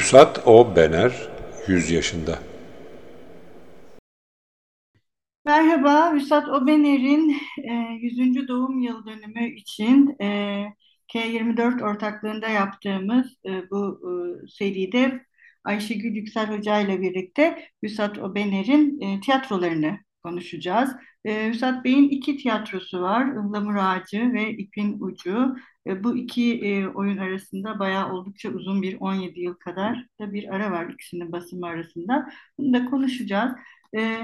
[0.00, 0.76] Vüsat O.
[0.76, 1.12] Bener,
[1.68, 2.38] 100 yaşında.
[5.44, 8.48] Merhaba, Vüsat Obener'in e, 100.
[8.48, 10.26] doğum yıl dönümü için e,
[11.14, 14.10] K24 ortaklığında yaptığımız e, bu e,
[14.48, 15.26] seride
[15.64, 20.90] Ayşegül Yüksel Hoca ile birlikte Vüsat Obener'in e, tiyatrolarını konuşacağız.
[21.24, 25.56] E, Vüsat Bey'in iki tiyatrosu var, Ihlamur Ağacı ve İpin Ucu.
[25.86, 30.70] Bu iki e, oyun arasında bayağı oldukça uzun bir 17 yıl kadar da bir ara
[30.70, 32.30] var ikisinin basımı arasında.
[32.58, 33.52] Bunu da konuşacağız.
[33.96, 34.20] E,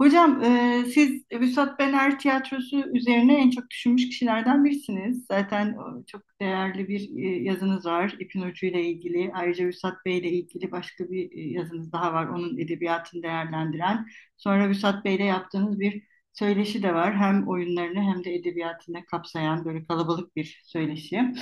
[0.00, 5.24] Hocam, e, siz Vüsat Bener Tiyatrosu üzerine en çok düşünmüş kişilerden birisiniz.
[5.28, 7.10] Zaten çok değerli bir
[7.42, 9.30] yazınız var İpin Ucu ile ilgili.
[9.34, 12.26] Ayrıca Vüsat Bey ile ilgili başka bir yazınız daha var.
[12.26, 14.06] Onun edebiyatını değerlendiren.
[14.36, 17.16] Sonra Vüsat Bey ile yaptığınız bir söyleşi de var.
[17.16, 21.34] Hem oyunlarını hem de edebiyatını kapsayan böyle kalabalık bir söyleşi.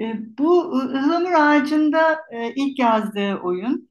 [0.00, 3.90] E, bu Ihlamur Ağacı'nda e, ilk yazdığı oyun.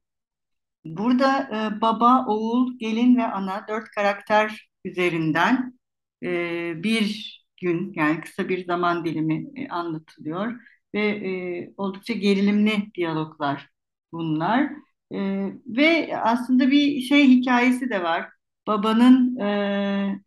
[0.84, 5.80] Burada e, baba, oğul, gelin ve ana dört karakter üzerinden
[6.82, 10.60] bir gün yani kısa bir zaman dilimi anlatılıyor
[10.94, 13.68] ve oldukça gerilimli diyaloglar
[14.12, 14.70] bunlar.
[15.66, 18.30] Ve aslında bir şey hikayesi de var.
[18.66, 20.20] Babanın e,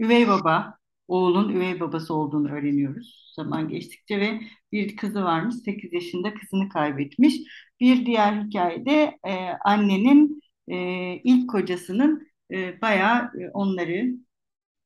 [0.00, 4.40] üvey baba, oğlun üvey babası olduğunu öğreniyoruz zaman geçtikçe ve
[4.72, 7.36] bir kızı varmış 8 yaşında kızını kaybetmiş.
[7.80, 9.34] Bir diğer hikayede e,
[9.64, 10.76] annenin e,
[11.24, 14.06] ilk kocasının e, bayağı e, onları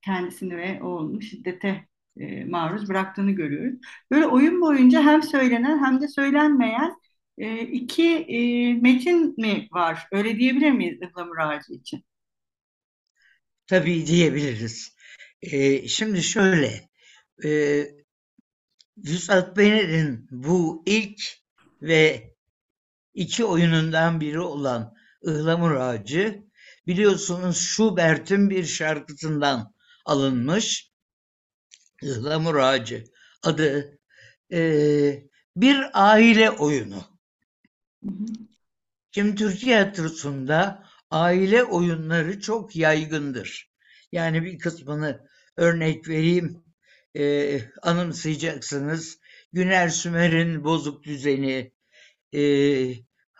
[0.02, 3.78] kendisini ve oğlunu şiddete e, maruz bıraktığını görüyoruz.
[4.10, 6.96] Böyle oyun boyunca hem söylenen hem de söylenmeyen
[7.38, 10.08] e, iki e, metin mi var?
[10.12, 12.04] Öyle diyebilir miyiz Ihlamur Ağacı için?
[13.66, 14.96] Tabii diyebiliriz.
[15.42, 16.88] Ee, şimdi şöyle,
[17.44, 17.84] e,
[18.98, 21.20] Vüsat Bener'in bu ilk
[21.82, 22.34] ve
[23.14, 26.44] iki oyunundan biri olan Ihlamur Ağacı
[26.86, 29.74] biliyorsunuz Schubert'in bir şarkısından
[30.04, 30.92] alınmış.
[32.02, 33.04] Ihlamur Ağacı
[33.42, 33.98] adı
[34.52, 34.58] e,
[35.56, 37.04] bir aile oyunu.
[39.10, 40.83] Şimdi Türk tiyatrosunda
[41.14, 43.70] aile oyunları çok yaygındır.
[44.12, 46.64] Yani bir kısmını örnek vereyim,
[47.16, 49.18] e, anımsayacaksınız.
[49.52, 51.72] Güner Sümer'in Bozuk Düzeni,
[52.34, 52.42] e,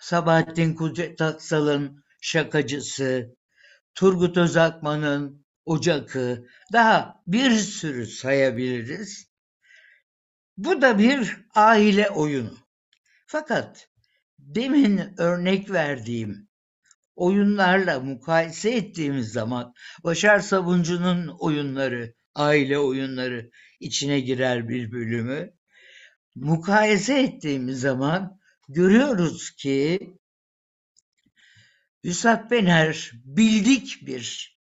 [0.01, 3.37] Sabahattin Kudret Aksal'ın Şakacısı,
[3.95, 9.29] Turgut Özakman'ın Ocakı, daha bir sürü sayabiliriz.
[10.57, 12.59] Bu da bir aile oyunu.
[13.27, 13.89] Fakat
[14.39, 16.49] demin örnek verdiğim
[17.17, 25.55] oyunlarla mukayese ettiğimiz zaman Başar Sabuncu'nun oyunları, aile oyunları içine girer bir bölümü.
[26.35, 29.99] Mukayese ettiğimiz zaman görüyoruz ki
[32.05, 34.59] Üstad Bener bildik bir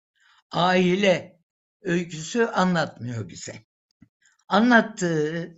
[0.52, 1.40] aile
[1.82, 3.66] öyküsü anlatmıyor bize.
[4.48, 5.58] Anlattığı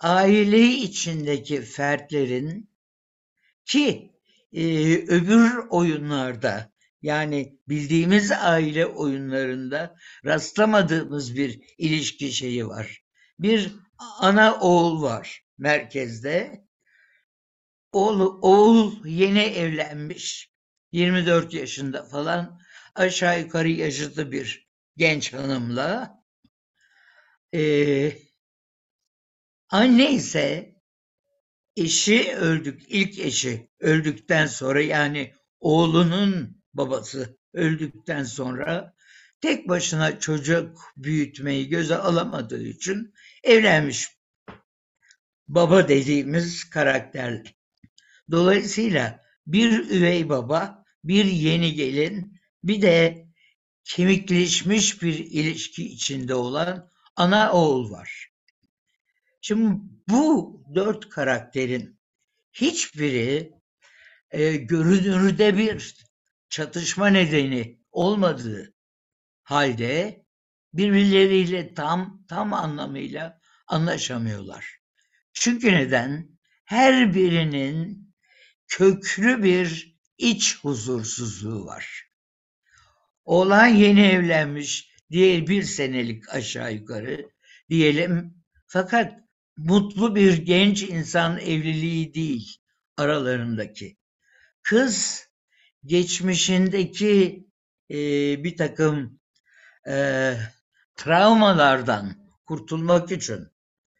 [0.00, 2.70] aile içindeki fertlerin
[3.64, 4.11] ki
[4.52, 13.02] e, öbür oyunlarda yani bildiğimiz aile oyunlarında rastlamadığımız bir ilişki şeyi var.
[13.38, 16.64] Bir ana oğul var merkezde.
[17.92, 20.52] Oğul, oğul yeni evlenmiş.
[20.92, 22.60] 24 yaşında falan
[22.94, 26.22] aşağı yukarı yaşıtı bir genç hanımla.
[27.54, 28.12] Ee,
[29.68, 30.71] anne ise
[31.76, 38.94] eşi öldük, ilk eşi öldükten sonra yani oğlunun babası öldükten sonra
[39.40, 44.08] tek başına çocuk büyütmeyi göze alamadığı için evlenmiş
[45.48, 47.44] baba dediğimiz karakterle.
[48.30, 53.26] Dolayısıyla bir üvey baba, bir yeni gelin, bir de
[53.84, 58.31] kemikleşmiş bir ilişki içinde olan ana oğul var.
[59.44, 62.00] Şimdi bu dört karakterin
[62.52, 63.52] hiçbiri
[64.30, 65.96] e, görünürde bir
[66.48, 68.74] çatışma nedeni olmadığı
[69.42, 70.24] halde
[70.74, 74.78] birbirleriyle tam tam anlamıyla anlaşamıyorlar.
[75.32, 76.38] Çünkü neden?
[76.64, 78.12] Her birinin
[78.68, 82.10] köklü bir iç huzursuzluğu var.
[83.24, 87.30] Oğlan yeni evlenmiş, diğer bir senelik aşağı yukarı
[87.68, 88.34] diyelim.
[88.66, 89.22] Fakat
[89.56, 92.56] mutlu bir genç insan evliliği değil
[92.96, 93.96] aralarındaki.
[94.62, 95.26] Kız
[95.84, 97.46] geçmişindeki
[97.90, 97.96] e,
[98.44, 99.20] bir takım
[99.88, 100.34] e,
[100.96, 102.16] travmalardan
[102.46, 103.48] kurtulmak için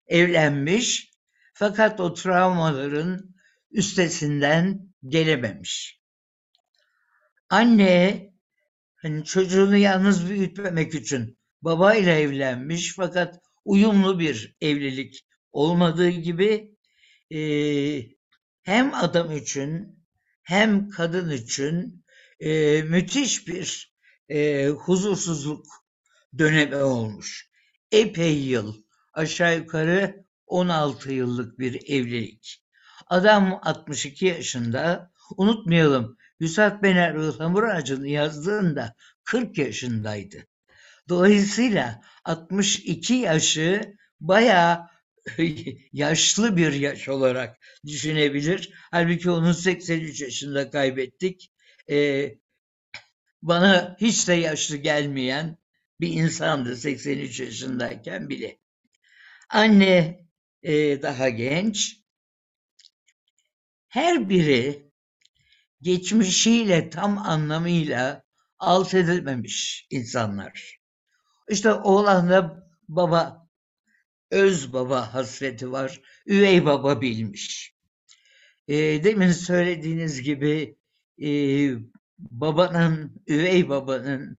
[0.06, 1.10] evlenmiş
[1.55, 3.34] fakat o travmaların
[3.70, 6.00] üstesinden gelememiş.
[7.48, 8.32] Anne
[8.96, 16.76] hani çocuğunu yalnız büyütmemek için babayla evlenmiş fakat uyumlu bir evlilik olmadığı gibi
[17.31, 18.08] eee,
[18.62, 19.99] hem adam için
[20.43, 22.04] hem kadın için
[22.40, 23.94] eee, müthiş bir
[24.28, 25.66] eee, huzursuzluk
[26.38, 27.50] dönemi olmuş.
[27.93, 28.75] Epey yıl,
[29.12, 32.64] aşağı yukarı 16 yıllık bir evlilik.
[33.06, 38.94] Adam 62 yaşında, unutmayalım Hüsat Bener Ihlamur Ağacı'nı yazdığında
[39.25, 40.37] 40 yaşındaydı.
[41.08, 44.87] Dolayısıyla 62 yaşı bayağı
[45.92, 48.72] yaşlı bir yaş olarak düşünebilir.
[48.90, 51.52] Halbuki onu 83 yaşında kaybettik.
[51.90, 52.34] Ee,
[53.42, 55.58] bana hiç de yaşlı gelmeyen
[56.00, 58.58] bir insandı 83 yaşındayken bile.
[59.50, 60.26] Anne
[60.62, 61.96] e, daha genç.
[63.88, 64.90] Her biri
[65.82, 68.22] geçmişiyle tam anlamıyla
[68.58, 70.78] alt edilmemiş insanlar.
[71.48, 73.41] İşte oğlanda baba,
[74.32, 77.75] öz baba hasreti var, üvey baba bilmiş.
[78.69, 80.76] E, demin söylediğiniz gibi
[81.23, 81.29] e,
[82.19, 84.38] babanın, üvey babanın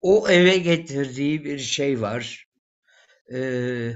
[0.00, 2.48] o eve getirdiği bir şey var.
[3.34, 3.38] E,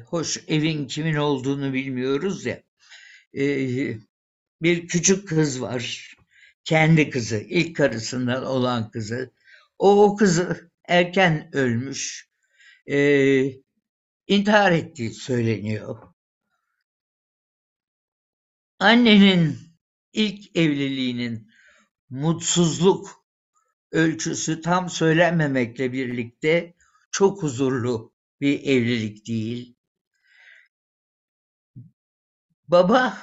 [0.06, 2.62] hoş evin kimin olduğunu bilmiyoruz ya.
[3.34, 3.44] E,
[4.62, 6.14] bir küçük kız var.
[6.64, 9.30] Kendi kızı, ilk karısından olan kızı.
[9.78, 12.28] O, o kızı erken ölmüş.
[12.90, 12.98] E,
[14.28, 15.98] intihar ettiği söyleniyor.
[18.78, 19.58] Annenin
[20.12, 21.50] ilk evliliğinin
[22.10, 23.24] mutsuzluk
[23.92, 26.74] ölçüsü tam söylenmemekle birlikte
[27.10, 29.76] çok huzurlu bir evlilik değil.
[32.68, 33.18] Baba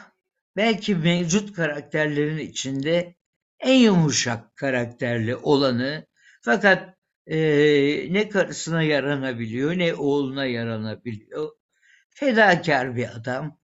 [0.55, 3.15] belki mevcut karakterlerin içinde
[3.59, 6.07] en yumuşak karakterli olanı
[6.41, 6.94] fakat
[7.27, 11.51] eee, ne karısına yaranabiliyor ne oğluna yaranabiliyor.
[12.11, 13.59] Fedakar bir adam.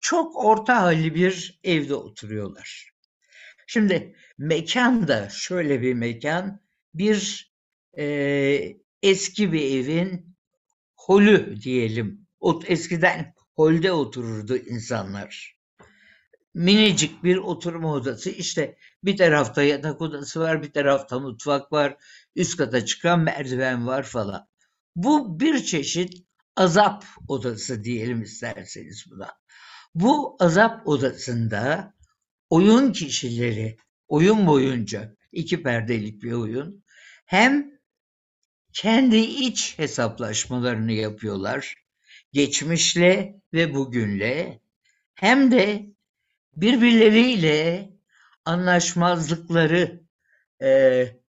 [0.00, 2.92] Çok orta halli bir evde oturuyorlar.
[3.66, 6.60] Şimdi mekan da şöyle bir mekan,
[6.94, 7.52] bir
[7.96, 10.36] eee, eski bir evin
[10.96, 12.26] holü diyelim.
[12.40, 15.56] O eskiden holde otururdu insanlar.
[16.54, 18.30] Minicik bir oturma odası.
[18.30, 21.96] İşte bir tarafta yatak odası var, bir tarafta mutfak var,
[22.36, 24.48] üst kata çıkan merdiven var falan.
[24.96, 26.14] Bu bir çeşit
[26.56, 29.28] azap odası diyelim isterseniz buna.
[29.94, 31.94] Bu azap odasında
[32.50, 33.76] oyun kişileri
[34.08, 36.84] oyun boyunca iki perdelik bir oyun
[37.26, 37.72] hem
[38.72, 41.74] kendi iç hesaplaşmalarını yapıyorlar
[42.32, 44.60] geçmişle ve bugünle
[45.14, 45.86] hem de
[46.56, 47.90] birbirleriyle
[48.44, 50.02] anlaşmazlıkları
[50.60, 51.21] eee,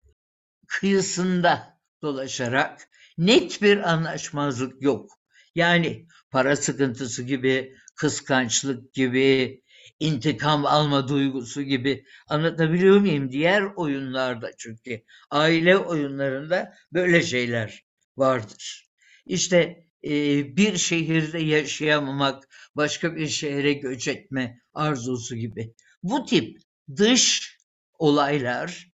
[0.73, 2.89] kıyısında dolaşarak
[3.19, 5.11] net bir anlaşmazlık yok.
[5.55, 9.63] Yani para sıkıntısı gibi, kıskançlık gibi,
[10.01, 13.33] intikam alma duygusu gibi anlatabiliyor muyum?
[13.33, 17.85] Diğer oyunlarda çünkü aile oyunlarında böyle şeyler
[18.17, 18.87] vardır.
[19.27, 20.11] İşte e,
[20.57, 25.75] bir şehirde yaşayamamak, başka bir şehre göç etme arzusu gibi.
[26.02, 26.59] Bu tip
[26.97, 27.57] dış
[27.99, 28.91] olaylar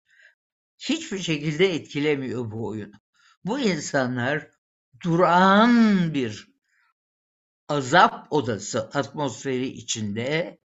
[0.89, 2.94] hiçbir şekilde etkilemiyor bu oyunu.
[3.46, 4.48] Bu insanlar
[5.04, 6.48] durağan bir
[7.68, 10.60] azap odası atmosferi içinde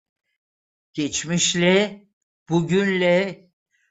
[0.93, 2.05] geçmişle,
[2.49, 3.51] bugünle,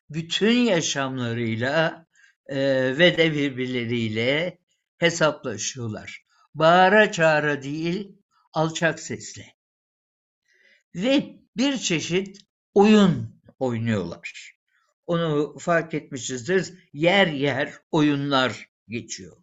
[0.09, 2.05] bütün yaşamlarıyla
[2.49, 4.59] eee, ve de birbirleriyle
[4.97, 6.25] hesaplaşıyorlar.
[6.55, 8.17] Bağıra çağıra değil,
[8.53, 9.55] alçak sesle.
[10.95, 12.37] Ve bir çeşit
[12.73, 14.56] oyun oynuyorlar.
[15.07, 16.73] Onu fark etmişizdir.
[16.93, 19.37] Yer yer oyunlar geçiyor.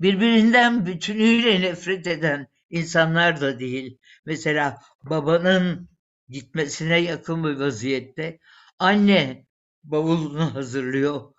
[0.00, 3.98] Birbirinden bütünüyle nefret eden insanlar da değil.
[4.26, 5.88] Mesela babanın
[6.28, 8.38] gitmesine yakın bir vaziyette
[8.78, 9.46] anne
[9.84, 11.34] bavulunu hazırlıyor.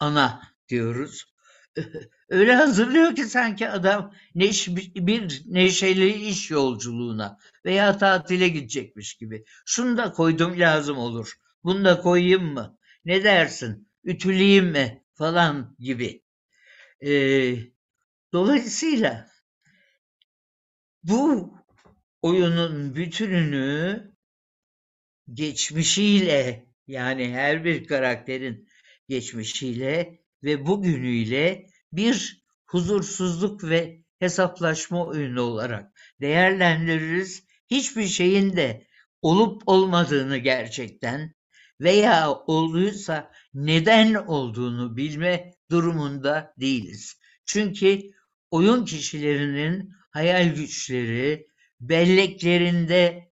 [0.00, 1.34] Ana diyoruz.
[2.28, 9.44] Öyle hazırlıyor ki sanki adam neş bir neşeli iş yolculuğuna veya tatile gidecekmiş gibi.
[9.66, 11.32] Şunu da koydum lazım olur.
[11.64, 12.78] Bunu da koyayım mı?
[13.06, 13.88] Ne dersin?
[14.04, 15.04] Ütüleyeyim mi?
[15.14, 16.22] Falan gibi.
[17.06, 17.56] Ee,
[18.32, 19.28] dolayısıyla
[21.02, 21.54] bu
[22.22, 24.02] oyunun bütününü
[25.32, 28.68] geçmişiyle yani her bir karakterin
[29.08, 37.46] geçmişiyle ve bugünüyle bir huzursuzluk ve hesaplaşma oyunu olarak değerlendiririz.
[37.70, 38.86] Hiçbir şeyin de
[39.22, 41.35] olup olmadığını gerçekten
[41.80, 47.20] veya olduysa neden olduğunu bilme durumunda değiliz.
[47.46, 48.00] Çünkü
[48.50, 51.46] oyun kişilerinin hayal güçleri,
[51.80, 53.30] belleklerinde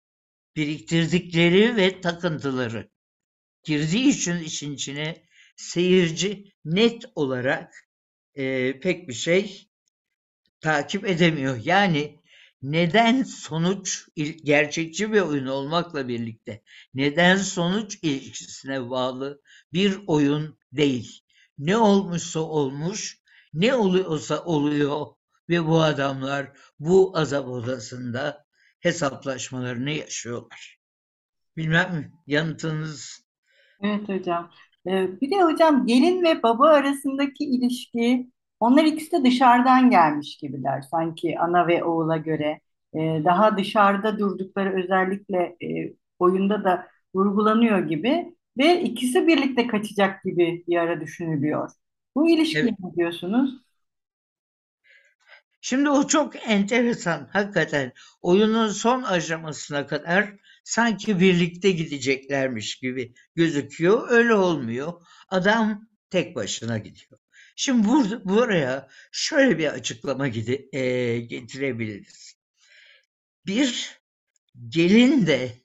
[0.56, 2.90] biriktirdikleri ve takıntıları
[3.64, 5.24] girdiği için işin içine
[5.56, 7.74] seyirci net olarak
[8.36, 9.70] eee, pek bir şey
[10.62, 11.60] takip edemiyor.
[11.64, 12.21] Yani
[12.62, 14.08] neden sonuç
[14.44, 16.62] gerçekçi bir oyun olmakla birlikte
[16.94, 19.42] neden sonuç ilişkisine bağlı
[19.74, 21.22] bir oyun değil.
[21.58, 23.22] Ne olmuşsa olmuş,
[23.54, 25.06] ne oluyorsa oluyor
[25.50, 28.46] ve bu adamlar bu azap odasında
[28.80, 30.80] hesaplaşmalarını yaşıyorlar.
[31.58, 33.26] Bilmem yanıtınız
[33.82, 34.52] Evet hocam.
[34.88, 40.82] Ee, bir de hocam gelin ve baba arasındaki ilişki, onlar ikisi de dışarıdan gelmiş gibiler.
[40.82, 42.62] Sanki ana ve oğula göre
[42.96, 50.66] Ee, daha dışarıda durdukları özellikle e, oyunda da vurgulanıyor gibi ve ikisi birlikte kaçacak gibi
[50.70, 51.72] bir ara düşünülüyor.
[52.18, 52.80] Bu ilişkiye Evet.
[52.80, 53.62] ne diyorsunuz?
[55.62, 64.10] Şimdi o çok enteresan hakikaten oyunun son aşamasına kadar sanki birlikte gideceklermiş gibi gözüküyor.
[64.10, 64.94] Öyle olmuyor.
[65.30, 67.21] Adam tek başına gidiyor.
[67.64, 70.28] Şimdi burada, buraya şöyle bir açıklama
[70.74, 72.36] eee, getirebiliriz.
[73.46, 74.00] Bir
[74.70, 75.62] gelin de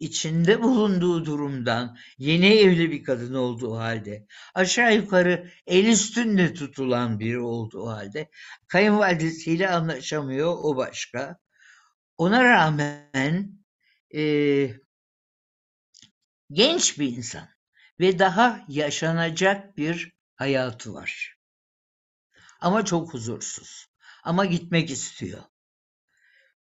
[0.00, 7.40] içinde bulunduğu durumdan yeni evli bir kadın olduğu halde aşağı yukarı el üstünde tutulan biri
[7.40, 8.30] olduğu halde
[8.68, 11.38] kayınvalidesiyle anlaşamıyor o başka.
[12.18, 13.52] Ona rağmen
[14.12, 14.80] eee,
[16.52, 17.48] genç bir insan
[18.00, 21.37] ve daha yaşanacak bir hayatı var.
[22.58, 23.86] Ama çok huzursuz.
[24.24, 25.42] Ama gitmek istiyor.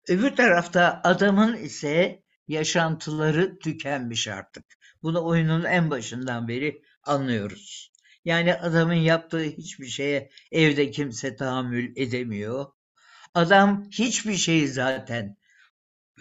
[0.09, 4.65] Öbür tarafta adamın ise yaşantıları tükenmiş artık.
[5.03, 7.93] Bunu oyunun en başından beri anlıyoruz.
[8.25, 12.67] Yani adamın yaptığı hiçbir şeye evde kimse tahammül edemiyor.
[13.35, 15.37] Adam hiçbir şeyi zaten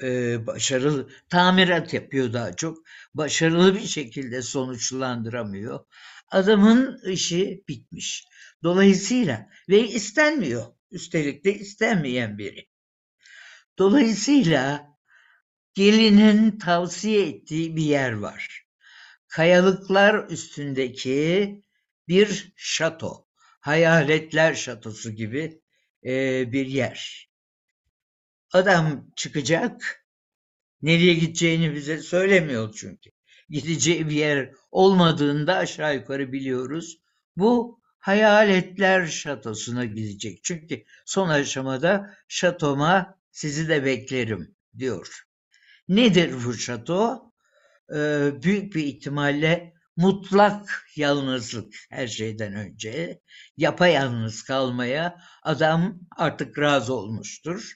[0.01, 2.77] eee, başarılı, tamirat yapıyor daha çok.
[3.13, 5.79] Başarılı bir şekilde sonuçlandıramıyor.
[6.31, 8.25] Adamın işi bitmiş.
[8.65, 10.65] Dolayısıyla ve istenmiyor.
[10.91, 12.67] Üstelik de istenmeyen biri.
[13.77, 14.87] Dolayısıyla
[15.73, 18.65] gelinin tavsiye ettiği bir yer var.
[19.27, 21.63] Kayalıklar üstündeki
[22.07, 23.27] bir şato.
[23.59, 25.61] Hayaletler şatosu gibi
[26.03, 27.29] eee, bir yer.
[28.53, 30.05] Adam çıkacak.
[30.81, 33.09] Nereye gideceğini bize söylemiyor çünkü.
[33.49, 36.97] Gideceği bir yer olmadığında aşağı yukarı biliyoruz.
[37.37, 40.43] Bu hayaletler şatosuna gidecek.
[40.43, 45.23] Çünkü son aşamada şatoma sizi de beklerim diyor.
[45.87, 47.31] Nedir bu şato?
[47.95, 53.21] Ee, büyük bir ihtimalle mutlak yalnızlık her şeyden önce.
[53.57, 57.73] Yapayalnız kalmaya adam artık razı olmuştur.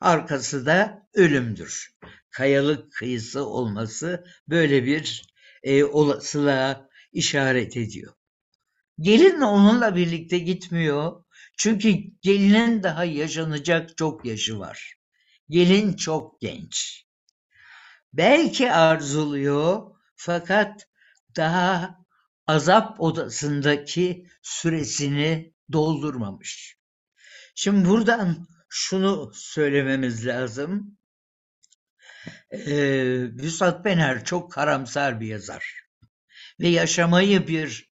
[0.00, 1.96] Arkası da ölümdür.
[2.30, 8.15] Kayalık kıyısı olması böyle bir e, olasılığa işaret ediyor.
[9.00, 11.24] Gelin onunla birlikte gitmiyor.
[11.58, 14.94] Çünkü gelinin daha yaşanacak çok yaşı var.
[15.48, 17.04] Gelin çok genç.
[18.12, 19.82] Belki arzuluyor
[20.16, 20.88] fakat
[21.36, 21.98] daha
[22.46, 26.76] azap odasındaki süresini doldurmamış.
[27.54, 30.98] Şimdi buradan şunu söylememiz lazım.
[32.50, 35.86] Ee, Vüsat Bener çok karamsar bir yazar
[36.60, 37.90] ve yaşamayı bir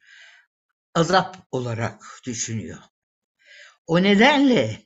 [0.95, 2.79] azap olarak düşünüyor.
[3.88, 4.83] O nedenle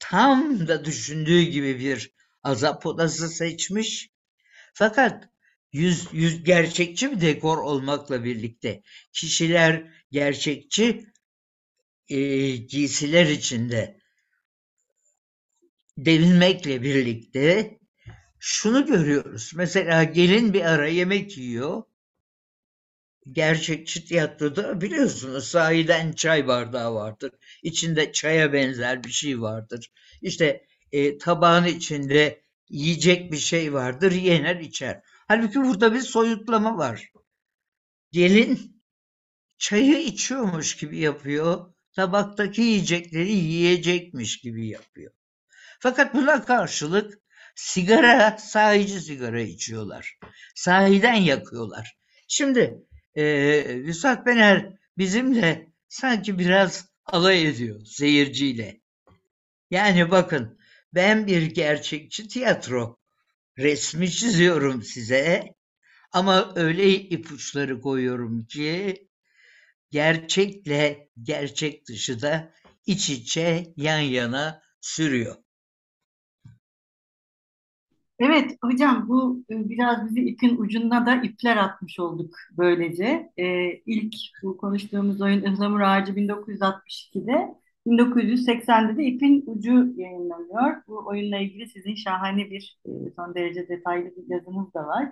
[0.00, 2.10] tam da düşündüğü gibi bir
[2.42, 4.10] azap odası seçmiş.
[4.74, 5.28] Fakat
[5.72, 8.82] yüz, yüz gerçekçi bir dekor olmakla birlikte
[9.12, 11.06] kişiler gerçekçi
[12.08, 14.00] e, giysiler içinde
[15.98, 17.78] devinmekle birlikte
[18.38, 19.52] şunu görüyoruz.
[19.54, 21.82] Mesela gelin bir ara yemek yiyor.
[23.32, 27.32] Gerçekçi tiyatroda biliyorsunuz sahiden çay bardağı vardır.
[27.62, 29.92] İçinde çaya benzer bir şey vardır.
[30.22, 35.00] İşte e, tabağın içinde yiyecek bir şey vardır, yener içer.
[35.28, 37.12] Halbuki burada bir soyutlama var.
[38.12, 38.82] Gelin
[39.58, 45.12] çayı içiyormuş gibi yapıyor, tabaktaki yiyecekleri yiyecekmiş gibi yapıyor.
[45.80, 47.18] Fakat buna karşılık
[47.54, 50.18] sigara, sahici sigara içiyorlar.
[50.54, 51.96] Sahiden yakıyorlar.
[52.28, 52.84] Şimdi
[53.16, 58.80] eee Vüsat Bener bizimle sanki biraz alay ediyor seyirciyle.
[59.70, 60.58] Yani bakın
[60.94, 62.98] ben bir gerçekçi tiyatro
[63.58, 65.54] resmi çiziyorum size
[66.12, 69.08] ama öyle ipuçları koyuyorum ki
[69.90, 72.54] gerçekle gerçek dışı da
[72.86, 75.43] iç içe yan yana sürüyor.
[78.24, 83.32] Evet hocam bu e, biraz bizi ipin ucuna da ipler atmış olduk böylece.
[83.36, 87.54] Ee, ilk bu konuştuğumuz oyun Ihlamur Ağacı 1962'de,
[87.86, 90.82] 1980'de de İpin Ucu yayınlanıyor.
[90.88, 95.08] Bu oyunla ilgili sizin şahane bir e, son derece detaylı bir yazınız da var.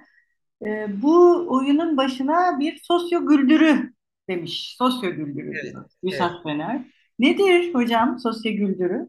[0.67, 3.93] Ee, bu oyunun başına bir sosyo güldürü
[4.29, 4.75] demiş.
[4.79, 6.85] Sosyo güldürü Evet, Yusuf Fener.
[7.19, 9.09] Nedir hocam sosyo güldürü?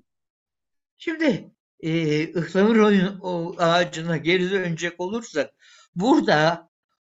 [0.98, 1.52] Şimdi
[1.83, 2.77] e, ıhlamur
[3.57, 5.53] ağacına geri dönecek olursak
[5.95, 6.69] burada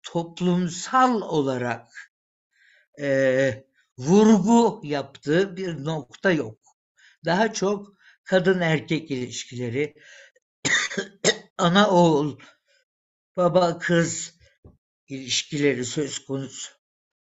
[0.03, 1.87] toplumsal olarak
[2.99, 3.65] e,
[3.97, 6.59] vurgu yaptığı bir nokta yok.
[7.25, 7.93] Daha çok
[8.23, 9.95] kadın erkek ilişkileri,
[11.57, 12.39] ana oğul,
[13.37, 14.33] baba kız
[15.07, 16.71] ilişkileri söz konusu.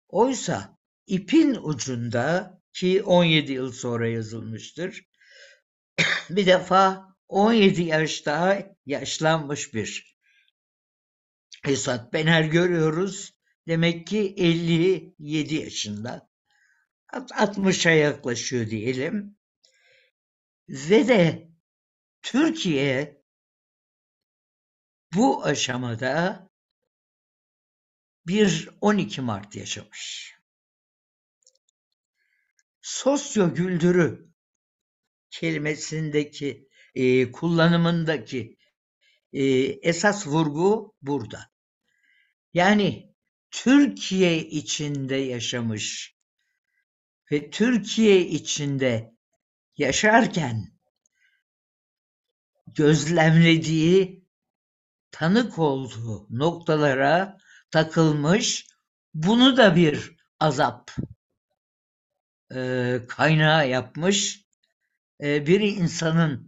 [0.08, 0.78] Oysa
[1.08, 5.04] ipin ucunda ki 17 yıl sonra yazılmıştır.
[6.30, 10.18] Bir defa 17 yaş daha yaşlanmış bir
[11.68, 13.34] Esat Bener görüyoruz.
[13.68, 16.30] Demek ki 57 yaşında.
[17.14, 19.38] 60'a yaklaşıyor diyelim.
[20.70, 21.50] Ve de
[22.22, 23.22] Türkiye
[25.14, 26.50] bu aşamada
[28.28, 30.34] bir 12 Mart yaşamış.
[32.82, 34.30] Sosyo güldürü
[35.30, 38.58] kelimesindeki e, kullanımındaki
[39.34, 39.44] e,
[39.90, 41.50] esas vurgu burada.
[42.54, 43.14] Yani
[43.52, 46.16] Türkiye içinde yaşamış
[47.32, 49.14] ve Türkiye içinde
[49.78, 50.74] yaşarken
[52.68, 54.26] gözlemlediği,
[55.12, 57.38] tanık olduğu noktalara
[57.72, 58.68] takılmış,
[59.14, 60.92] bunu da bir azap
[62.56, 64.46] e, kaynağı yapmış
[65.24, 66.47] e, bir insanın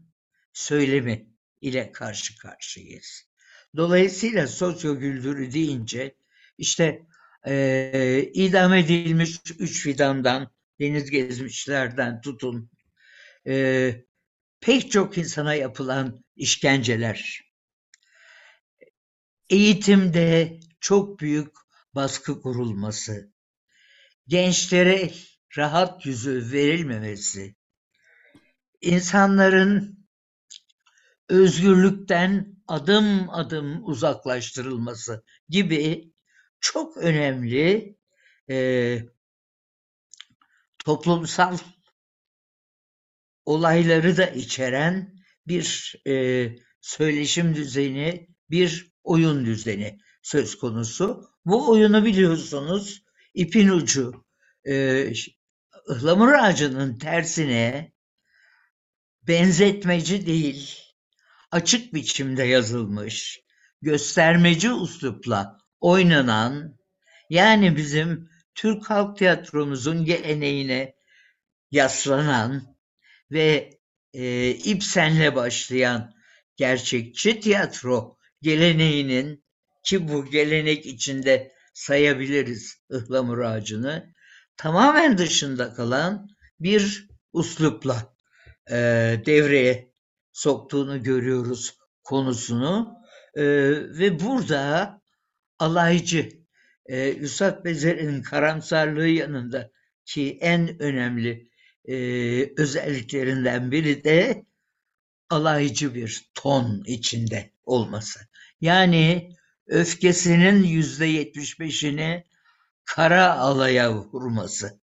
[0.60, 1.28] söylemi
[1.62, 3.30] ile karşı karşıyayız.
[3.76, 6.16] Dolayısıyla sosyo güldürü deyince
[6.58, 7.06] işte
[7.48, 12.72] e, idam edilmiş üç fidandan, deniz gezmişlerden tutun
[13.48, 13.96] e,
[14.62, 17.42] pek çok insana yapılan işkenceler,
[19.50, 21.52] eğitimde çok büyük
[21.96, 23.34] baskı kurulması,
[24.28, 25.12] gençlere
[25.58, 27.56] rahat yüzü verilmemesi,
[28.82, 29.99] insanların
[31.30, 36.14] özgürlükten adım adım uzaklaştırılması gibi
[36.60, 37.96] çok önemli
[38.50, 39.00] e,
[40.86, 41.58] toplumsal
[43.46, 45.16] olayları da içeren
[45.48, 46.46] bir e,
[46.82, 51.30] söyleşim düzeni, bir oyun düzeni söz konusu.
[51.46, 54.26] Bu oyunu biliyorsunuz ipin ucu
[54.68, 55.06] e,
[55.90, 57.94] ıhlamur ağacının tersine
[59.28, 60.89] benzetmeci değil,
[61.52, 63.40] açık biçimde yazılmış,
[63.82, 66.80] göstermeci uslupla oynanan,
[67.30, 70.96] yani bizim Türk halk tiyatromuzun geleneğine
[71.72, 72.78] yaslanan
[73.32, 73.70] ve
[74.14, 76.14] e, İbsen'le başlayan
[76.56, 79.44] gerçekçi tiyatro geleneğinin
[79.84, 84.14] ki bu gelenek içinde sayabiliriz ıhlamur ağacını
[84.58, 86.28] tamamen dışında kalan
[86.60, 88.16] bir uslupla
[88.72, 88.76] e,
[89.26, 89.89] devreye
[90.34, 92.94] soktuğunu görüyoruz konusunu
[93.36, 93.44] e,
[94.00, 95.02] ve burada
[95.60, 96.30] alaycı
[96.86, 99.72] e, Yusuf Bezer'in karamsarlığı yanında
[100.06, 101.50] ki en önemli
[101.86, 101.96] e,
[102.62, 104.46] özelliklerinden biri de
[105.30, 108.20] alaycı bir ton içinde olması.
[108.62, 109.32] Yani
[109.68, 112.24] öfkesinin yüzde yetmiş beşini
[112.86, 114.80] kara alaya vurması.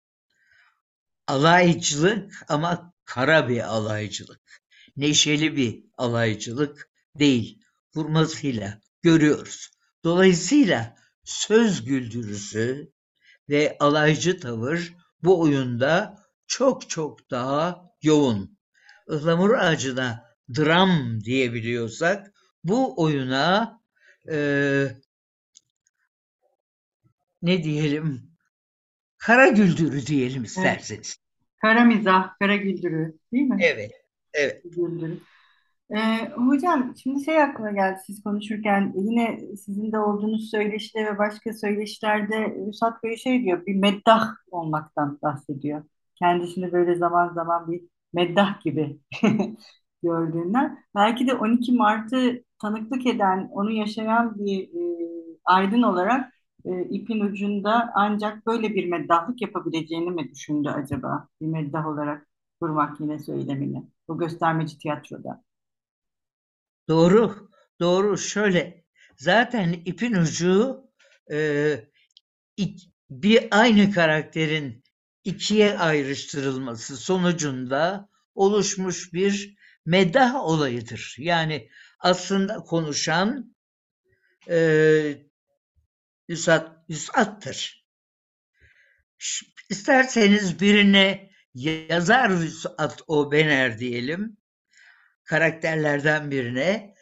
[1.26, 4.62] Alaycılık ama kara bir alaycılık.
[4.96, 7.59] Neşeli bir alaycılık değil.
[7.94, 9.70] Vurmasıyla görüyoruz.
[10.05, 12.92] Dolayısıyla söz güldürüsü
[13.48, 18.59] ve alaycı tavır bu oyunda çok çok daha yoğun.
[19.09, 20.24] Ihlamur ağacına
[20.57, 22.33] dram diyebiliyorsak
[22.64, 23.81] bu oyuna
[24.31, 24.37] e,
[27.42, 28.33] ne diyelim
[29.18, 31.18] kara güldürü diyelim isterseniz.
[31.61, 33.57] Kara mizah, kara güldürü değil mi?
[33.61, 33.92] Evet,
[34.35, 34.62] evet.
[35.95, 41.53] Ee, hocam şimdi şey aklıma geldi siz konuşurken yine sizin de olduğunuz söyleşide ve başka
[41.53, 45.85] söyleşilerde Üstad Bey şey diyor bir meddah olmaktan bahsediyor.
[46.14, 49.01] Kendisini böyle zaman zaman bir meddah gibi
[50.03, 50.79] gördüğünden.
[50.95, 56.33] Belki de 12 Mart'ı tanıklık eden, onu yaşayan bir e, aydın olarak
[56.64, 61.29] e, ipin ucunda ancak böyle bir meddahlık yapabileceğini mi düşündü acaba?
[61.40, 62.27] Bir meddah olarak
[62.62, 63.83] durmak yine söylemini.
[64.12, 65.44] Bu göstermeci tiyatroda.
[66.88, 68.18] Doğru, doğru.
[68.18, 68.85] Şöyle,
[69.16, 70.85] zaten ipin ucu
[71.33, 71.38] e,
[73.11, 74.85] bir aynı karakterin
[75.25, 81.16] ikiye ayrıştırılması sonucunda oluşmuş bir meddah olayıdır.
[81.18, 83.55] Yani aslında konuşan
[84.51, 84.59] e,
[86.29, 87.85] Üsad, Üsad'tır.
[89.18, 94.37] Ş- İsterseniz birine yazar Üsad Obener diyelim,
[95.25, 96.95] karakterlerden birine,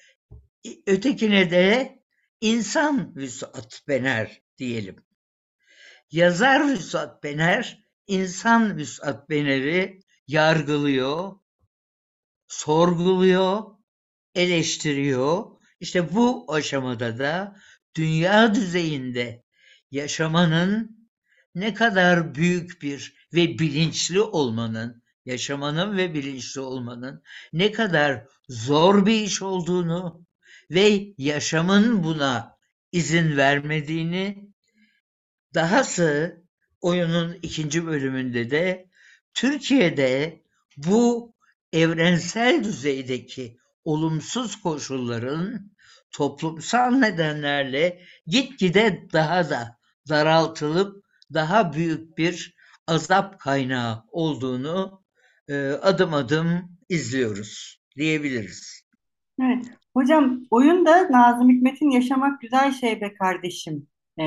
[0.86, 1.98] ötekine de
[2.40, 5.04] insan Vüsat Bener diyelim.
[6.10, 11.32] Yazar Vüsat Bener, insan Vüsat Bener'i yargılıyor,
[12.48, 13.64] sorguluyor,
[14.34, 15.44] eleştiriyor.
[15.80, 17.56] İşte bu aşamada da
[17.96, 19.44] dünya düzeyinde
[19.90, 21.08] yaşamanın
[21.54, 29.20] ne kadar büyük bir ve bilinçli olmanın, yaşamanın ve bilinçli olmanın ne kadar zor bir
[29.20, 30.26] iş olduğunu
[30.70, 32.56] ve yaşamın buna
[32.92, 34.50] izin vermediğini,
[35.54, 36.42] dahası
[36.80, 38.90] oyunun ikinci bölümünde de
[39.34, 40.42] Türkiye'de
[40.76, 41.34] bu
[41.72, 45.70] evrensel düzeydeki olumsuz koşulların
[46.10, 52.54] toplumsal nedenlerle gitgide daha da daraltılıp daha büyük bir
[52.86, 55.02] azap kaynağı olduğunu
[55.48, 58.82] e, adım adım izliyoruz diyebiliriz.
[59.42, 59.66] Evet.
[59.94, 63.86] Hocam oyunda Nazım Hikmet'in Yaşamak Güzel Şey Be Kardeşim
[64.20, 64.24] e,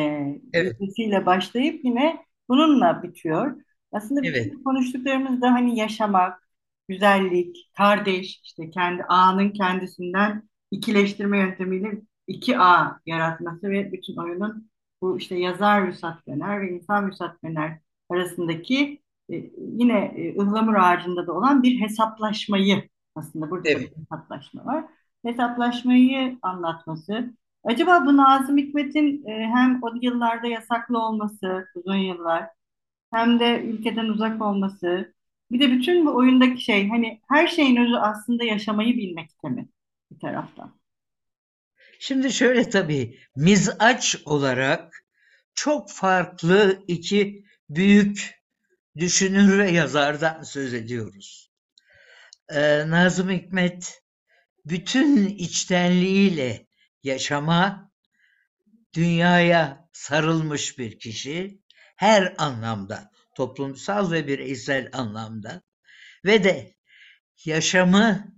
[0.53, 0.77] Evet.
[1.25, 3.61] başlayıp yine bununla bitiyor.
[3.91, 4.63] Aslında bütün Evet.
[4.63, 6.47] konuştuklarımızda hani yaşamak,
[6.89, 15.17] güzellik, kardeş, işte kendi A'nın kendisinden ikileştirme yöntemiyle iki A yaratması ve bütün oyunun bu
[15.17, 17.79] işte yazar Vüsat Bener ve insan Vüsat Bener
[18.13, 23.89] arasındaki e, yine e, ıhlamur ağacında da olan bir hesaplaşmayı aslında burada da Evet.
[23.91, 24.85] bir hesaplaşma var.
[25.25, 27.33] Hesaplaşmayı anlatması.
[27.63, 32.49] Acaba bu Nazım Hikmet'in e, hem o yıllarda yasaklı olması, uzun yıllar,
[33.11, 35.13] hem de ülkeden uzak olması,
[35.51, 39.69] bir de bütün bu oyundaki şey, hani her şeyin özü aslında yaşamayı bilmekte mi
[40.11, 40.75] bir taraftan?
[41.99, 45.05] Şimdi şöyle tabii mizaç olarak
[45.55, 47.45] çok farklı iki
[47.75, 48.43] büyük
[48.97, 51.51] düşünür ve yazardan söz ediyoruz.
[52.49, 54.01] Ee, Nazım Hikmet
[54.65, 56.67] bütün içtenliğiyle
[57.03, 57.91] yaşama,
[58.93, 61.61] dünyaya sarılmış bir kişi
[61.95, 65.61] her anlamda, toplumsal ve bireysel anlamda
[66.25, 66.75] ve de
[67.45, 68.35] yaşamı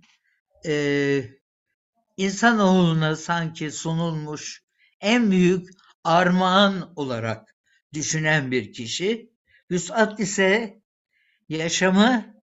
[0.66, 1.22] e,
[2.16, 4.62] insanoğluna sanki sunulmuş
[5.00, 5.68] en büyük
[6.04, 7.55] armağan olarak
[7.96, 9.30] düşünen bir kişi.
[9.70, 10.80] Vüsat ise
[11.48, 12.42] yaşamı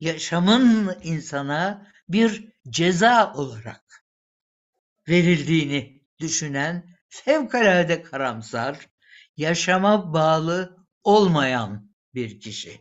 [0.00, 4.04] yaşamın insana bir ceza olarak
[5.08, 8.88] verildiğini düşünen fevkalade karamsar,
[9.36, 12.80] yaşama bağlı olmayan bir kişi.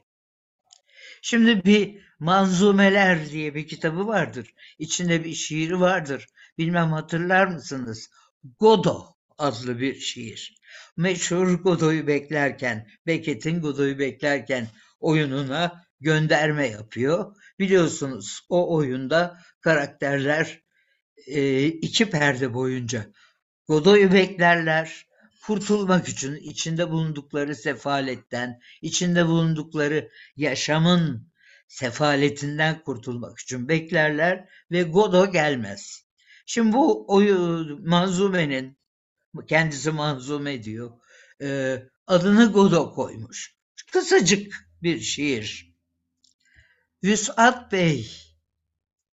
[1.21, 4.53] Şimdi bir Manzumeler diye bir kitabı vardır.
[4.79, 6.27] İçinde bir şiir vardır.
[6.57, 8.09] Bilmem hatırlar mısınız?
[8.59, 10.55] Godo adlı bir şiir.
[10.97, 14.67] Meşhur Godoy'u beklerken, Beckett'in Godoy'u beklerken
[14.99, 17.35] oyununa gönderme yapıyor.
[17.59, 20.61] Biliyorsunuz o oyunda karakterler
[21.27, 23.05] e, iki perde boyunca
[23.67, 25.05] Godoy'u beklerler.
[25.45, 31.33] Kurtulmak için içinde bulundukları sefaletten, içinde bulundukları yaşamın
[31.67, 36.05] sefaletinden kurtulmak için beklerler ve Godo gelmez.
[36.45, 38.77] Şimdi bu oyu Manzume'nin
[39.49, 40.91] kendisi manzume diyor.
[41.41, 43.55] e, adını Godo koymuş.
[43.91, 45.73] Kısacık bir şiir.
[47.03, 48.11] Vüsat Bey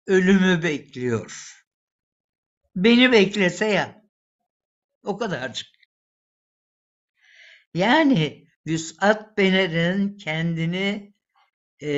[0.06, 1.56] ölümü bekliyor.
[2.76, 4.04] Beni beklese ya.
[5.04, 5.66] O kadarcık.
[7.74, 11.14] Yani Vüsat Bener'in kendini
[11.82, 11.90] e,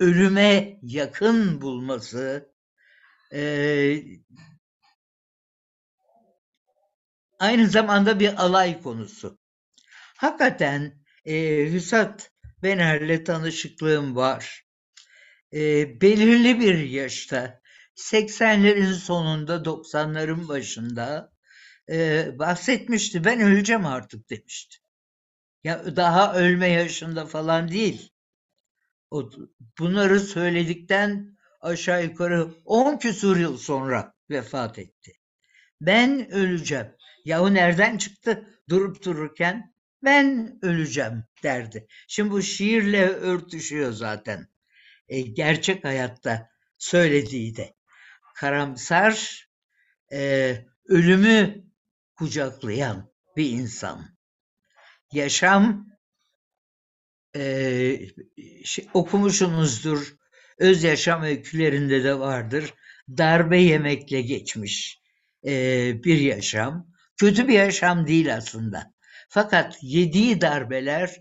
[0.00, 2.52] ölüme yakın bulması
[3.32, 3.40] e,
[7.38, 9.38] aynı zamanda bir alay konusu.
[10.16, 10.92] Hakikaten
[11.24, 12.30] e, Vüsat
[12.62, 14.64] Bener'le tanışıklığım var.
[15.52, 15.60] E,
[16.00, 17.60] belirli bir yaşta
[17.96, 21.32] 80'lerin sonunda 90'ların başında
[21.90, 23.24] e, bahsetmişti.
[23.24, 24.76] Ben öleceğim artık demişti.
[25.64, 28.12] Ya daha ölme yaşında falan değil.
[29.10, 29.30] O,
[29.78, 35.12] bunları söyledikten aşağı yukarı 10 küsur yıl sonra vefat etti.
[35.80, 36.86] Ben öleceğim.
[37.24, 41.86] Yahu nereden çıktı durup dururken ben öleceğim derdi.
[42.08, 44.48] Şimdi bu şiirle örtüşüyor zaten.
[45.08, 47.74] E, gerçek hayatta söylediği de.
[48.36, 49.46] Karamsar,
[50.12, 50.54] e,
[50.88, 51.64] ölümü
[52.16, 54.18] kucaklayan bir insan.
[55.12, 55.86] Yaşam
[57.36, 57.40] e,
[58.64, 60.14] şey- okumuşsunuzdur.
[60.58, 62.74] Öz yaşam öykülerinde de vardır.
[63.18, 65.00] Darbe yemekle geçmiş
[65.46, 65.50] e,
[66.04, 66.97] bir yaşam.
[67.18, 68.92] Kötü bir yaşam değil aslında.
[69.28, 71.16] Fakat yediği darbeler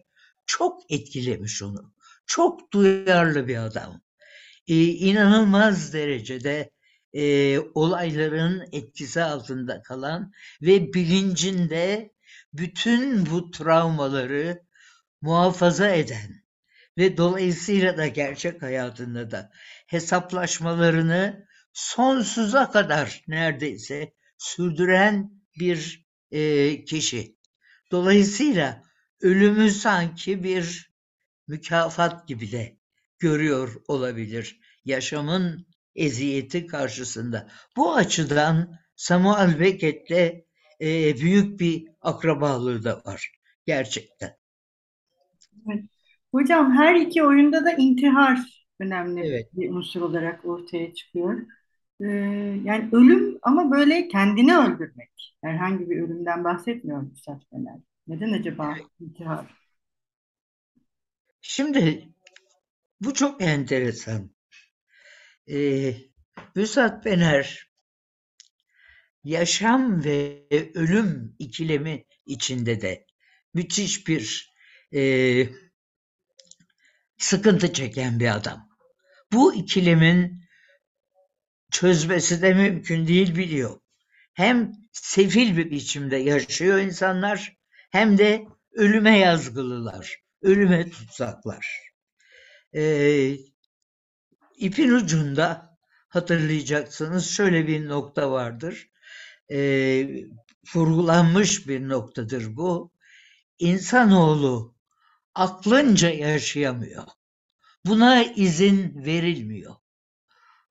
[0.45, 1.93] çok etkilemiş onu.
[2.25, 4.01] Çok duyarlı bir adam.
[4.67, 6.71] E, inanılmaz derecede
[7.13, 10.31] e, olayların etkisi altında kalan
[10.61, 12.11] ve bilincinde
[12.53, 14.61] bütün bu travmaları
[15.21, 16.43] muhafaza eden
[16.97, 19.51] ve dolayısıyla da gerçek hayatında da
[19.87, 27.35] hesaplaşmalarını sonsuza kadar neredeyse sürdüren bir e, kişi.
[27.91, 28.83] Dolayısıyla
[29.21, 30.91] ölümü sanki bir
[31.47, 32.77] mükafat gibi de
[33.19, 37.47] görüyor olabilir yaşamın eziyeti karşısında.
[37.77, 40.45] Bu açıdan Samuel Beckett'le
[40.81, 43.31] e, büyük bir akrabalığı da var
[43.65, 44.37] gerçekten.
[46.31, 48.39] Hocam her iki oyunda da intihar
[48.79, 49.49] önemli Evet.
[49.53, 51.45] bir unsur olarak ortaya çıkıyor.
[52.01, 52.05] Ee,
[52.63, 55.35] yani ölüm ama böyle kendini öldürmek.
[55.43, 57.13] Herhangi bir ölümden bahsetmiyorum
[57.51, 57.79] Fener.
[58.07, 59.45] Neden acaba intihar?
[61.41, 62.09] Şimdi
[63.01, 64.29] bu çok enteresan.
[65.49, 65.93] Ee,
[66.55, 67.67] Üstad Bener
[69.23, 73.05] yaşam ve ölüm ikilemi içinde de
[73.53, 74.53] müthiş bir
[74.93, 75.43] e,
[77.17, 78.69] sıkıntı çeken bir adam.
[79.33, 80.46] Bu ikilemin
[81.71, 83.79] çözmesi de mümkün değil biliyor.
[84.33, 87.57] Hem sefil bir biçimde yaşıyor insanlar
[87.91, 91.91] hem de ölüme yazgılılar, ölüme tutsaklar.
[92.75, 93.35] Ee,
[94.57, 95.77] ipin ucunda
[96.09, 98.89] hatırlayacaksınız şöyle bir nokta vardır.
[99.51, 100.07] Ee,
[100.75, 102.91] vurgulanmış bir noktadır bu.
[103.59, 104.75] İnsanoğlu
[105.35, 107.03] aklınca yaşayamıyor.
[107.85, 109.75] Buna izin verilmiyor.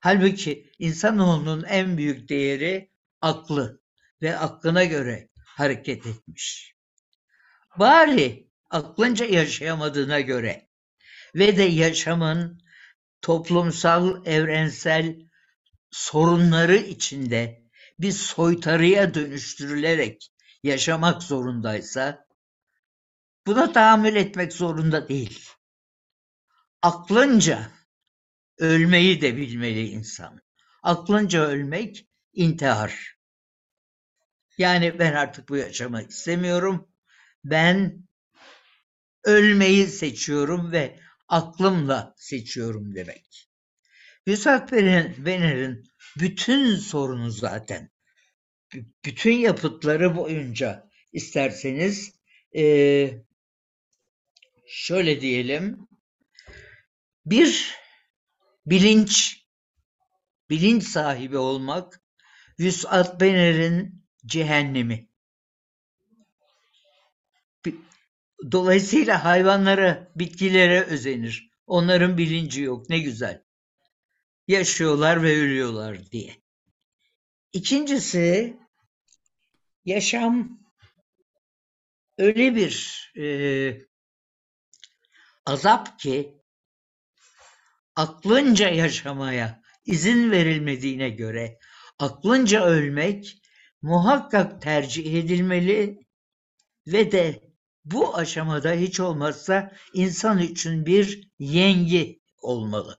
[0.01, 3.81] Halbuki insanoğlunun en büyük değeri aklı
[4.23, 6.75] ve aklına göre hareket etmiş.
[7.79, 10.69] Bari aklınca yaşayamadığına göre
[11.35, 12.61] ve de yaşamın
[13.23, 15.17] toplumsal, evrensel
[15.91, 17.63] sorunları içinde
[17.99, 20.33] bir soytarıya dönüştürülerek
[20.63, 22.27] yaşamak zorundaysa
[23.47, 25.51] buna tahammül etmek zorunda değil.
[26.83, 27.71] Aklınca
[28.59, 30.41] ölmeyi de bilmeli insan.
[30.83, 33.17] Aklınca ölmek intihar.
[34.59, 36.89] Yani ben artık bu yaşamak istemiyorum.
[37.45, 38.07] Ben
[39.25, 43.49] ölmeyi seçiyorum ve aklımla seçiyorum demek.
[44.27, 45.85] Hüsat Bener'in
[46.19, 47.91] bütün sorunu zaten
[49.05, 52.13] bütün yapıtları boyunca isterseniz
[52.53, 53.25] eee,
[54.67, 55.89] şöyle diyelim
[57.27, 57.75] bir
[58.67, 59.43] bilinç
[60.51, 62.03] bilinç sahibi olmak
[62.61, 65.09] Vüsat Bener'in cehennemi.
[68.53, 71.51] Dolayısıyla hayvanlara, bitkilere özenir.
[71.67, 72.91] Onların bilinci yok.
[72.91, 73.45] Ne güzel.
[74.49, 76.37] Yaşıyorlar ve ölüyorlar diye.
[77.53, 78.57] İkincisi
[79.85, 80.61] yaşam
[82.19, 83.87] öyle bir eee,
[85.47, 86.36] azap ki
[87.97, 91.59] aklınca yaşamaya izin verilmediğine göre
[91.99, 93.43] aklınca ölmek
[93.83, 96.07] muhakkak tercih edilmeli
[96.87, 97.43] ve de
[97.85, 102.99] bu aşamada hiç olmazsa insan için bir yengi olmalı.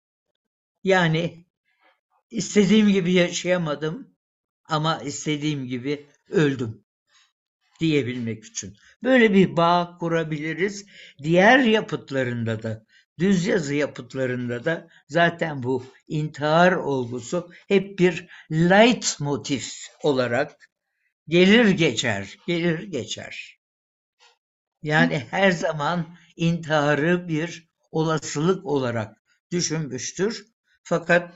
[0.84, 1.46] Yani
[2.32, 4.16] istediğim gibi yaşayamadım
[4.66, 6.86] ama istediğim gibi öldüm
[7.80, 8.78] diyebilmek için.
[9.04, 10.86] Böyle bir bağ kurabiliriz.
[11.24, 12.86] Diğer yapıtlarında da,
[13.20, 20.70] düz yazı yapıtlarında da zaten bu intihar olgusu hep bir light motif olarak
[21.28, 23.60] gelir geçer, gelir geçer.
[24.84, 29.18] Yani her zaman intiharı bir olasılık olarak
[29.52, 30.46] düşünmüştür.
[30.84, 31.34] Fakat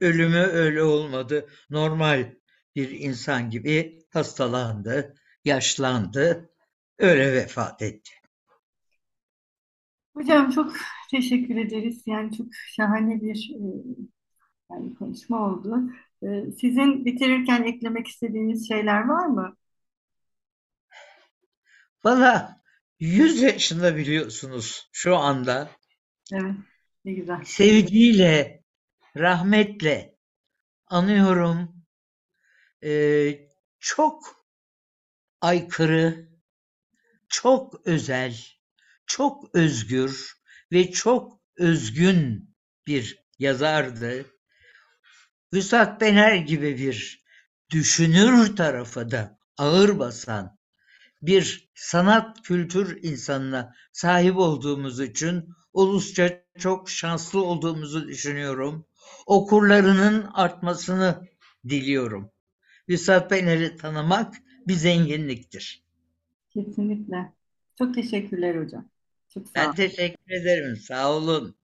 [0.00, 1.48] ölümü öyle olmadı.
[1.70, 2.34] Normal
[2.76, 6.50] bir insan gibi hastalandı, yaşlandı,
[6.98, 8.23] öyle vefat etti.
[10.14, 10.72] Hocam çok
[11.10, 12.02] teşekkür ederiz.
[12.06, 12.46] Yani çok
[12.76, 13.64] şahane bir e,
[14.70, 15.80] yani konuşma oldu.
[16.22, 19.56] E, sizin bitirirken eklemek istediğiniz şeyler var mı?
[22.04, 22.60] Valla
[23.00, 25.70] 100 yaşında biliyorsunuz şu anda.
[26.32, 26.54] Evet,
[27.04, 27.44] ne güzel.
[27.44, 28.62] Sevgiyle,
[29.16, 30.14] rahmetle
[30.86, 31.84] anıyorum.
[32.84, 33.48] Ee,
[33.78, 34.46] çok
[35.40, 36.28] aykırı,
[37.28, 38.36] çok özel,
[39.06, 40.32] çok özgür
[40.72, 42.50] ve çok özgün
[42.86, 44.26] bir yazardı.
[45.52, 47.24] Vüsat Bener gibi bir
[47.70, 50.58] düşünür tarafı da ağır basan
[51.22, 58.86] bir sanat kültür insanına sahip olduğumuz için ulusça çok şanslı olduğumuzu düşünüyorum.
[59.26, 61.28] Okurlarının artmasını
[61.68, 62.30] diliyorum.
[62.88, 64.34] Vüsat Bener'i tanımak
[64.66, 65.84] bir zenginliktir.
[66.50, 67.32] Kesinlikle.
[67.78, 68.88] Çok teşekkürler hocam.
[69.34, 70.76] Çok sağ Ben teşekkür ederim.
[70.76, 71.56] Sağ olun.